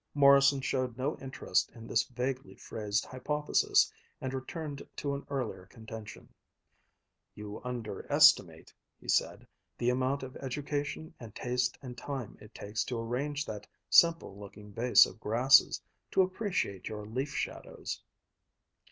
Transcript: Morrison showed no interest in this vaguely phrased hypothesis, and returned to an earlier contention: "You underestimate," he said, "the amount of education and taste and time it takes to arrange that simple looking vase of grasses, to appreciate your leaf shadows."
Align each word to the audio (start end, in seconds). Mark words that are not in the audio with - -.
Morrison 0.15 0.61
showed 0.61 0.97
no 0.97 1.15
interest 1.19 1.71
in 1.75 1.85
this 1.85 2.01
vaguely 2.05 2.55
phrased 2.55 3.05
hypothesis, 3.05 3.93
and 4.19 4.33
returned 4.33 4.81
to 4.95 5.13
an 5.13 5.23
earlier 5.29 5.67
contention: 5.67 6.27
"You 7.35 7.61
underestimate," 7.63 8.73
he 8.99 9.07
said, 9.07 9.45
"the 9.77 9.91
amount 9.91 10.23
of 10.23 10.35
education 10.37 11.13
and 11.19 11.35
taste 11.35 11.77
and 11.83 11.95
time 11.95 12.35
it 12.41 12.55
takes 12.55 12.83
to 12.85 12.99
arrange 12.99 13.45
that 13.45 13.67
simple 13.91 14.35
looking 14.39 14.73
vase 14.73 15.05
of 15.05 15.19
grasses, 15.19 15.79
to 16.09 16.23
appreciate 16.23 16.87
your 16.87 17.05
leaf 17.05 17.35
shadows." 17.35 18.01